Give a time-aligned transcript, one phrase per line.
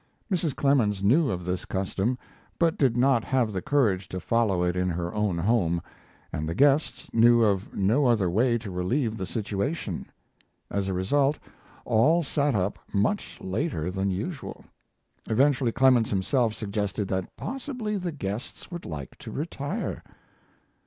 [0.31, 0.55] Mrs.
[0.55, 2.17] Clemens knew of this custom,
[2.57, 5.79] but did not have the courage to follow it in her own home,
[6.33, 10.07] and the guests knew of no other way to relieve the situation;
[10.71, 11.37] as a result,
[11.85, 14.65] all sat up much later than usual.
[15.29, 20.01] Eventually Clemens himself suggested that possibly the guests would like to retire.